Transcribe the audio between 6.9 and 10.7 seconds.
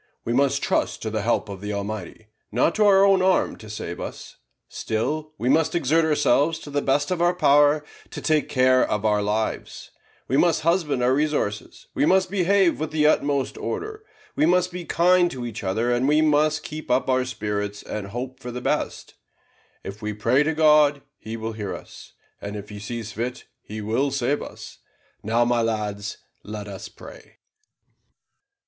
of our power to take care of our lives; we must